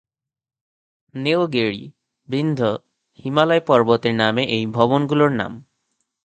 নীলগিরি, 1.15 1.83
বিন্ধ্য, 2.27 2.61
হিমালয় 3.19 3.61
পর্বতের 3.61 4.15
নামে 4.15 4.43
এই 4.47 4.63
ভবনগুলোর 4.67 5.31
নাম। 5.31 5.51